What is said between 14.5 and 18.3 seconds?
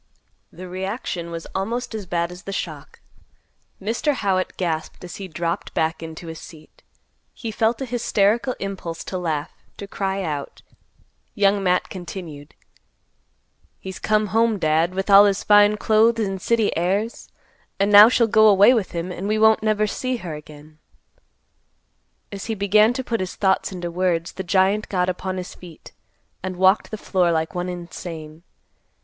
Dad, with all his fine clothes and city airs, and now she'll